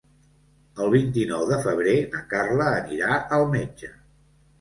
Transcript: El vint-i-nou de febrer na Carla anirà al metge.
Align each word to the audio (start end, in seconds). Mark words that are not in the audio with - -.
El 0.85 0.87
vint-i-nou 0.93 1.43
de 1.51 1.59
febrer 1.65 1.93
na 2.13 2.21
Carla 2.31 2.71
anirà 2.79 3.19
al 3.37 3.45
metge. 3.53 3.93